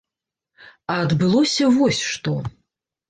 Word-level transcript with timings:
А 0.93 0.95
адбылося 1.03 1.69
вось 1.79 2.03
што. 2.13 2.33